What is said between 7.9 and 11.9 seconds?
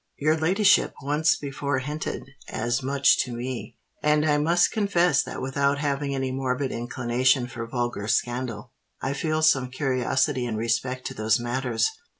scandal, I feel some curiosity in respect to those matters."